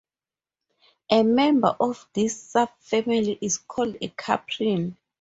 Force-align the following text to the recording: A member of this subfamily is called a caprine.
A 1.11 1.21
member 1.21 1.75
of 1.79 2.07
this 2.15 2.53
subfamily 2.55 3.37
is 3.39 3.59
called 3.59 3.97
a 4.01 4.09
caprine. 4.09 4.97